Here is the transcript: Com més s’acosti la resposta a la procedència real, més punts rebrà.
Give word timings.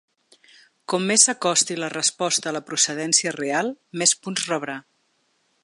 Com 0.93 1.03
més 1.09 1.25
s’acosti 1.27 1.77
la 1.81 1.91
resposta 1.95 2.51
a 2.51 2.55
la 2.57 2.63
procedència 2.71 3.35
real, 3.37 3.73
més 4.03 4.15
punts 4.25 4.49
rebrà. 4.53 4.79